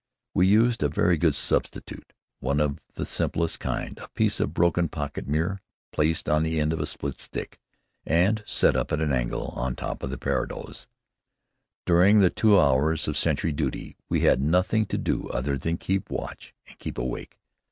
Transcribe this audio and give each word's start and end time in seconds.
We 0.33 0.47
used 0.47 0.81
a 0.81 0.89
very 0.89 1.15
good 1.15 1.35
substitute, 1.35 2.11
one 2.39 2.59
of 2.59 2.79
the 2.95 3.05
simplest 3.05 3.59
kind, 3.59 3.99
a 3.99 4.07
piece 4.09 4.39
of 4.39 4.51
broken 4.51 4.87
pocket 4.89 5.27
mirror 5.27 5.61
placed 5.91 6.27
on 6.27 6.41
the 6.41 6.59
end 6.59 6.73
of 6.73 6.79
a 6.79 6.87
split 6.87 7.19
stick, 7.19 7.59
and 8.03 8.43
set 8.47 8.75
at 8.75 8.91
an 8.93 9.11
angle 9.13 9.49
on 9.49 9.75
top 9.75 10.01
of 10.01 10.09
the 10.09 10.17
parados. 10.17 10.87
During 11.85 12.17
the 12.19 12.31
two 12.31 12.59
hours 12.59 13.07
of 13.07 13.15
sentry 13.15 13.51
duty 13.51 13.95
we 14.09 14.21
had 14.21 14.41
nothing 14.41 14.85
to 14.87 14.97
do 14.97 15.29
other 15.29 15.55
than 15.55 15.77
to 15.77 15.85
keep 15.85 16.09
watch 16.09 16.55
and 16.67 16.79
keep 16.79 16.97
awake. 16.97 17.37